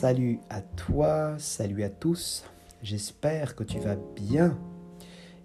[0.00, 2.44] Salut à toi, salut à tous.
[2.84, 4.56] J'espère que tu vas bien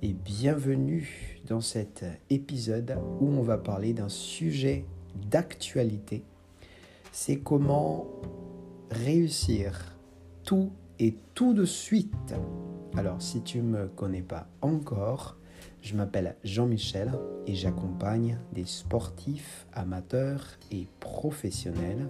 [0.04, 4.86] et bienvenue dans cet épisode où on va parler d'un sujet
[5.32, 6.24] d'actualité.
[7.12, 8.06] C'est comment
[8.92, 9.98] réussir
[10.44, 12.36] tout et tout de suite.
[12.96, 15.36] Alors si tu ne me connais pas encore,
[15.82, 17.12] je m'appelle Jean-Michel
[17.48, 22.08] et j'accompagne des sportifs amateurs et professionnels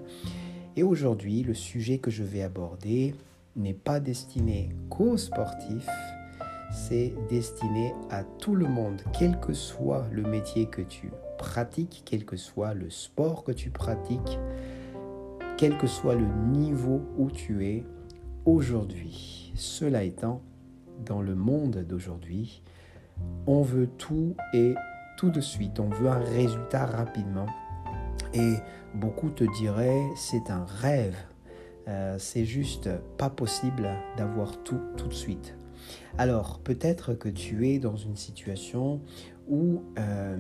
[0.76, 3.16] et aujourd'hui, le sujet que je vais aborder
[3.56, 5.90] n'est pas destiné qu'aux sportifs,
[6.72, 12.26] c'est destiné à tout le monde, quel que soit le métier que tu pratiques, quel
[12.26, 14.40] que soit le sport que tu pratiques,
[15.58, 17.84] quel que soit le niveau où tu es
[18.46, 19.52] aujourd'hui.
[19.56, 20.42] Cela étant,
[21.06, 22.64] dans le monde d'aujourd'hui,
[23.46, 24.74] on veut tout et
[25.18, 27.46] tout de suite, on veut un résultat rapidement.
[28.34, 28.56] Et
[28.96, 31.16] beaucoup te diraient c'est un rêve,
[31.88, 35.56] euh, c'est juste pas possible d'avoir tout tout de suite.
[36.18, 39.02] Alors peut-être que tu es dans une situation
[39.48, 40.38] où euh,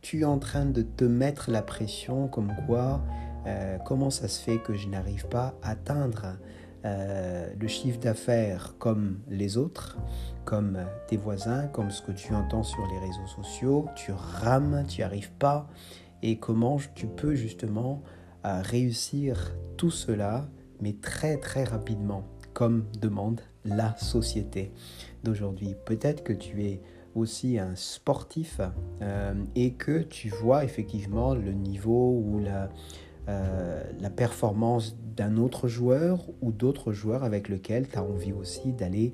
[0.00, 3.02] tu es en train de te mettre la pression comme quoi
[3.46, 6.38] euh, comment ça se fait que je n'arrive pas à atteindre
[6.84, 9.98] le chiffre d'affaires comme les autres,
[10.44, 14.98] comme tes voisins, comme ce que tu entends sur les réseaux sociaux, tu rames, tu
[15.00, 15.68] n'y arrives pas,
[16.22, 18.02] et comment tu peux justement
[18.44, 20.48] euh, réussir tout cela,
[20.80, 24.72] mais très très rapidement, comme demande la société
[25.22, 25.76] d'aujourd'hui.
[25.84, 26.80] Peut-être que tu es
[27.14, 28.60] aussi un sportif
[29.02, 32.70] euh, et que tu vois effectivement le niveau ou la,
[33.28, 38.72] euh, la performance d'un autre joueur ou d'autres joueurs avec lesquels tu as envie aussi
[38.72, 39.12] d'aller,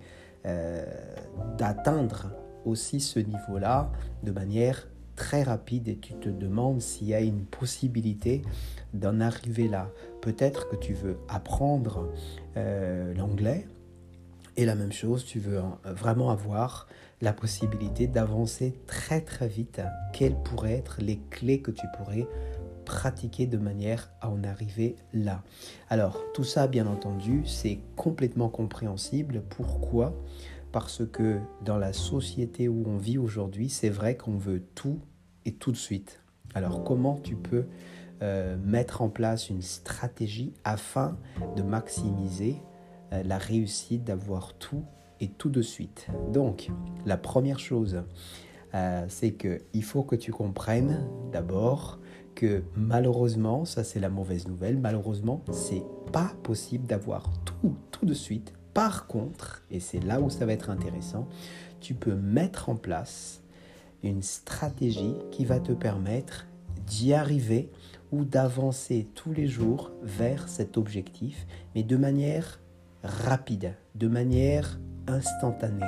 [1.59, 2.33] d'atteindre
[2.65, 3.93] aussi ce niveau-là
[4.23, 8.43] de manière très rapide et tu te demandes s'il y a une possibilité
[8.95, 9.91] d'en arriver là.
[10.23, 12.09] Peut-être que tu veux apprendre
[12.57, 13.67] euh, l'anglais
[14.57, 16.87] et la même chose, tu veux vraiment avoir
[17.21, 19.83] la possibilité d'avancer très très vite.
[20.13, 22.29] Quelles pourraient être les clés que tu pourrais
[22.85, 25.43] pratiquer de manière à en arriver là?
[25.91, 29.43] Alors, tout ça, bien entendu, c'est complètement compréhensible.
[29.51, 30.15] Pourquoi?
[30.73, 35.01] Parce que dans la société où on vit aujourd'hui, c'est vrai qu'on veut tout
[35.45, 36.23] et tout de suite.
[36.55, 37.67] Alors comment tu peux
[38.23, 41.17] euh, mettre en place une stratégie afin
[41.57, 42.57] de maximiser
[43.13, 44.85] euh, la réussite d'avoir tout
[45.21, 46.09] et tout de suite?
[46.33, 46.69] Donc
[47.07, 48.03] la première chose,
[48.75, 51.99] euh, c'est qu'il faut que tu comprennes d'abord
[52.35, 58.15] que malheureusement, ça c'est la mauvaise nouvelle, malheureusement, c'est pas possible d'avoir tout tout de
[58.15, 58.58] suite.
[58.79, 61.27] Par contre, et c'est là où ça va être intéressant,
[61.81, 63.43] tu peux mettre en place
[64.05, 66.47] une stratégie qui va te permettre
[66.87, 67.73] d'y arriver
[68.13, 71.45] ou d'avancer tous les jours vers cet objectif,
[71.75, 72.61] mais de manière
[73.03, 74.79] rapide, de manière
[75.09, 75.85] instantanée.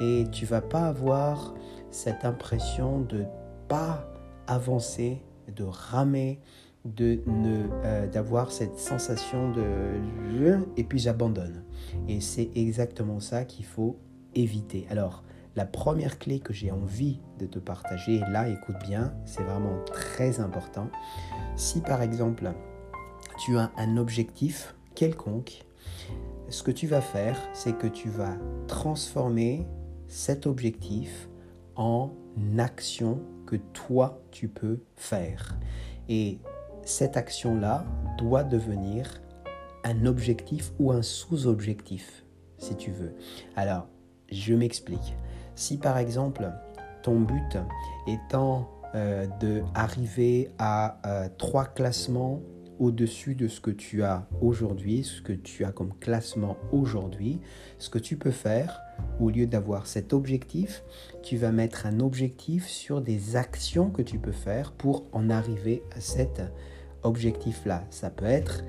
[0.00, 1.52] Et tu vas pas avoir
[1.90, 3.24] cette impression de
[3.66, 4.08] pas
[4.46, 5.20] avancer,
[5.56, 6.38] de ramer,
[6.84, 9.62] de ne euh, d'avoir cette sensation de
[10.76, 11.64] et puis j'abandonne.
[12.08, 13.98] Et c'est exactement ça qu'il faut
[14.34, 14.86] éviter.
[14.90, 15.22] Alors,
[15.56, 20.40] la première clé que j'ai envie de te partager, là écoute bien, c'est vraiment très
[20.40, 20.88] important.
[21.56, 22.50] Si par exemple
[23.38, 25.64] tu as un objectif quelconque,
[26.48, 28.36] ce que tu vas faire, c'est que tu vas
[28.66, 29.66] transformer
[30.08, 31.28] cet objectif
[31.76, 32.10] en
[32.58, 35.56] action que toi tu peux faire.
[36.08, 36.38] Et
[36.90, 37.84] cette action-là
[38.18, 39.22] doit devenir
[39.84, 42.24] un objectif ou un sous-objectif,
[42.58, 43.14] si tu veux.
[43.56, 43.86] Alors,
[44.30, 45.14] je m'explique.
[45.54, 46.50] Si par exemple
[47.02, 47.58] ton but
[48.06, 52.42] étant euh, d'arriver à euh, trois classements
[52.78, 57.40] au-dessus de ce que tu as aujourd'hui, ce que tu as comme classement aujourd'hui,
[57.78, 58.80] ce que tu peux faire,
[59.20, 60.82] au lieu d'avoir cet objectif,
[61.22, 65.82] tu vas mettre un objectif sur des actions que tu peux faire pour en arriver
[65.94, 66.40] à cet
[67.02, 67.84] objectif-là.
[67.90, 68.62] Ça peut être,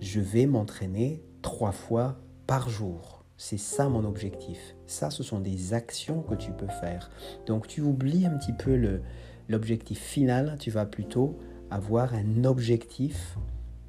[0.00, 3.24] je vais m'entraîner trois fois par jour.
[3.36, 4.76] C'est ça mon objectif.
[4.86, 7.10] Ça, ce sont des actions que tu peux faire.
[7.46, 9.00] Donc tu oublies un petit peu
[9.48, 11.38] l'objectif final, tu vas plutôt
[11.70, 13.38] avoir un objectif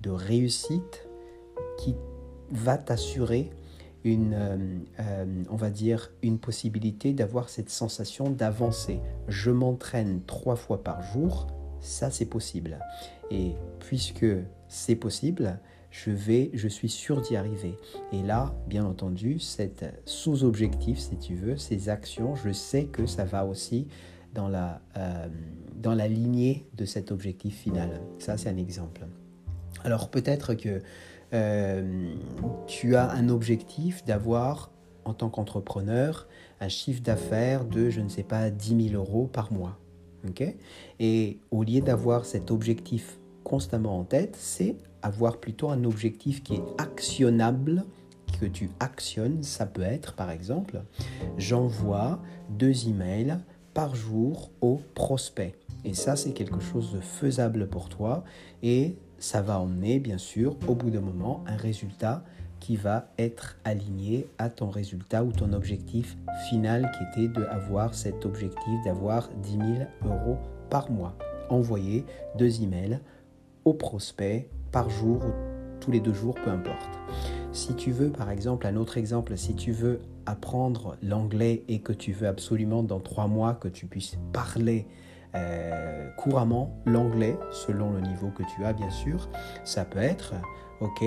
[0.01, 1.07] de réussite
[1.77, 1.95] qui
[2.51, 3.51] va t'assurer
[4.03, 4.57] une, euh,
[4.99, 8.99] euh, on va dire, une possibilité d'avoir cette sensation d'avancer.
[9.27, 11.47] Je m'entraîne trois fois par jour,
[11.81, 12.79] ça c'est possible.
[13.29, 14.25] Et puisque
[14.67, 17.77] c'est possible, je vais, je suis sûr d'y arriver.
[18.13, 23.25] Et là, bien entendu, cette sous-objectif, si tu veux, ces actions, je sais que ça
[23.25, 23.87] va aussi
[24.33, 25.27] dans la, euh,
[25.75, 28.01] dans la lignée de cet objectif final.
[28.19, 29.05] Ça, c'est un exemple.
[29.83, 30.81] Alors peut-être que
[31.33, 32.13] euh,
[32.67, 34.71] tu as un objectif d'avoir,
[35.05, 36.27] en tant qu'entrepreneur,
[36.59, 39.77] un chiffre d'affaires de, je ne sais pas, 10 000 euros par mois.
[40.99, 46.55] Et au lieu d'avoir cet objectif constamment en tête, c'est avoir plutôt un objectif qui
[46.55, 47.85] est actionnable,
[48.39, 49.43] que tu actionnes.
[49.43, 50.83] Ça peut être, par exemple,
[51.37, 53.37] j'envoie deux emails
[53.73, 55.55] par jour aux prospects.
[55.83, 58.23] Et ça, c'est quelque chose de faisable pour toi.
[58.61, 62.23] Et ça va emmener, bien sûr, au bout d'un moment, un résultat
[62.61, 66.15] qui va être aligné à ton résultat ou ton objectif
[66.47, 69.63] final qui était d'avoir cet objectif d'avoir 10 000
[70.05, 70.37] euros
[70.69, 71.17] par mois.
[71.49, 72.05] Envoyer
[72.37, 72.99] deux emails
[73.65, 75.31] aux prospects par jour ou
[75.81, 76.99] tous les deux jours, peu importe.
[77.51, 81.91] Si tu veux, par exemple, un autre exemple, si tu veux apprendre l'anglais et que
[81.91, 84.87] tu veux absolument dans trois mois que tu puisses parler
[85.33, 89.29] euh, couramment l'anglais, selon le niveau que tu as, bien sûr,
[89.63, 90.35] ça peut être,
[90.79, 91.03] ok,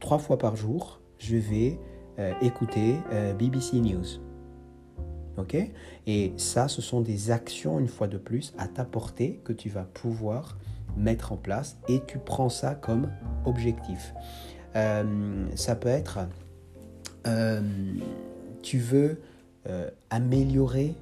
[0.00, 1.78] trois fois par jour, je vais
[2.18, 4.04] euh, écouter euh, BBC News.
[5.36, 5.56] Ok?
[6.06, 9.84] Et ça, ce sont des actions, une fois de plus, à t'apporter que tu vas
[9.84, 10.58] pouvoir
[10.96, 13.08] mettre en place et tu prends ça comme
[13.44, 14.12] objectif.
[14.74, 16.18] Euh, ça peut être,
[18.62, 19.20] tu veux
[20.10, 20.94] améliorer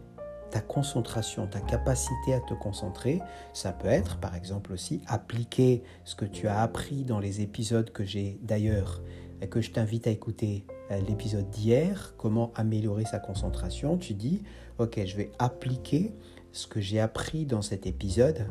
[0.51, 3.21] ta concentration, ta capacité à te concentrer.
[3.53, 7.91] Ça peut être, par exemple, aussi appliquer ce que tu as appris dans les épisodes
[7.91, 9.03] que j'ai d'ailleurs,
[9.51, 13.99] que je t'invite à écouter euh, l'épisode d'hier, comment améliorer sa concentration.
[13.99, 14.43] Tu dis,
[14.79, 16.13] ok, je vais appliquer
[16.53, 18.47] ce que j'ai appris dans cet épisode.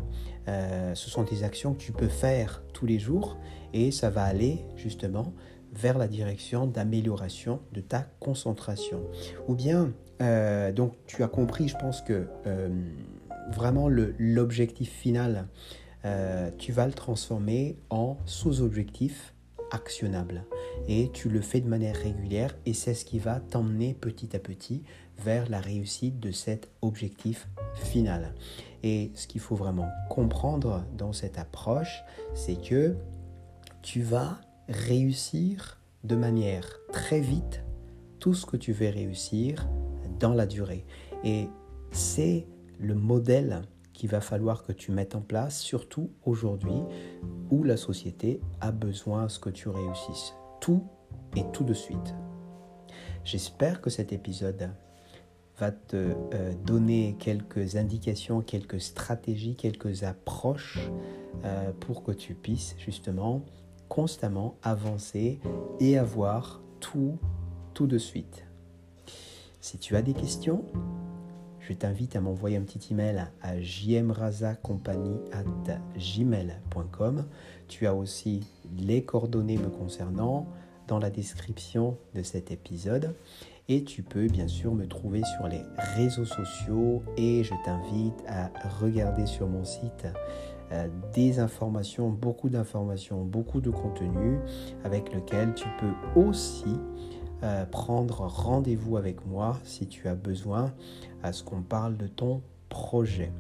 [0.48, 3.38] Euh, ce sont des actions que tu peux faire tous les jours
[3.74, 5.34] et ça va aller justement
[5.74, 9.02] vers la direction d'amélioration de ta concentration.
[9.48, 9.92] Ou bien
[10.22, 12.69] euh, donc tu as compris, je pense que euh,
[13.52, 15.48] vraiment l'objectif final,
[16.06, 19.34] euh, tu vas le transformer en sous-objectif
[19.72, 20.46] actionnable.
[20.88, 24.40] Et tu le fais de manière régulière et c'est ce qui va t'emmener petit à
[24.40, 24.84] petit
[25.18, 28.34] vers la réussite de cet objectif final.
[28.84, 32.04] Et ce qu'il faut vraiment comprendre dans cette approche,
[32.34, 32.96] c'est que
[33.81, 34.40] tu vas
[34.70, 37.63] réussir de manière très vite
[38.20, 39.68] tout ce que tu veux réussir
[40.19, 40.86] dans la durée.
[41.24, 41.48] Et
[41.92, 42.48] c'est
[42.80, 46.81] le modèle qu'il va falloir que tu mettes en place, surtout aujourd'hui
[47.50, 50.36] où la société a besoin à ce que tu réussisses.
[50.62, 50.84] Tout
[51.36, 52.16] et tout de suite.
[53.24, 54.69] J'espère que cet épisode
[55.60, 60.80] va te euh, donner quelques indications, quelques stratégies, quelques approches
[61.44, 63.44] euh, pour que tu puisses justement
[63.90, 65.40] constamment avancer
[65.80, 67.18] et avoir tout
[67.74, 68.47] tout de suite.
[69.68, 70.64] Si tu as des questions,
[71.60, 73.58] je t'invite à m'envoyer un petit email à
[75.98, 77.25] gmail.com.
[77.68, 78.48] Tu as aussi
[78.78, 80.48] les coordonnées me concernant
[80.88, 83.14] dans la description de cet épisode.
[83.68, 85.64] Et tu peux bien sûr me trouver sur les
[85.98, 88.50] réseaux sociaux et je t'invite à
[88.80, 90.08] regarder sur mon site
[90.72, 94.40] euh, des informations, beaucoup d'informations, beaucoup de contenu
[94.86, 96.78] avec lequel tu peux aussi
[97.44, 100.74] euh, prendre rendez-vous avec moi si tu as besoin
[101.24, 103.31] à ce qu'on parle de ton projet.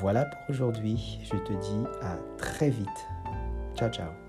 [0.00, 1.18] Voilà pour aujourd'hui.
[1.22, 3.06] Je te dis à très vite.
[3.76, 4.25] Ciao ciao.